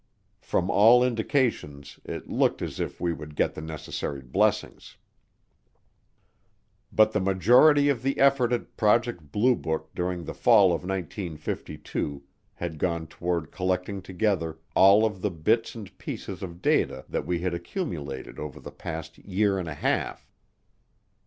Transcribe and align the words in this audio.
From 0.39 0.71
all 0.71 1.03
indications 1.03 1.99
it 2.03 2.27
looked 2.27 2.63
as 2.63 2.79
if 2.79 2.99
we 2.99 3.13
would 3.13 3.35
get 3.35 3.53
the 3.53 3.61
necessary 3.61 4.21
blessings. 4.23 4.97
But 6.91 7.11
the 7.11 7.19
majority 7.21 7.87
of 7.87 8.01
the 8.01 8.17
effort 8.17 8.51
at 8.51 8.75
Project 8.77 9.31
Blue 9.31 9.55
Book 9.55 9.91
during 9.93 10.23
the 10.23 10.33
fall 10.33 10.73
of 10.73 10.81
1952 10.83 12.23
had 12.55 12.79
gone 12.79 13.05
toward 13.05 13.51
collecting 13.51 14.01
together 14.01 14.57
all 14.75 15.05
of 15.05 15.21
the 15.21 15.29
bits 15.29 15.75
and 15.75 15.95
pieces 15.99 16.41
of 16.41 16.63
data 16.63 17.05
that 17.07 17.27
we 17.27 17.41
had 17.41 17.53
accumulated 17.53 18.39
over 18.39 18.59
the 18.59 18.71
past 18.71 19.19
year 19.19 19.59
and 19.59 19.69
a 19.69 19.75
half. 19.75 20.27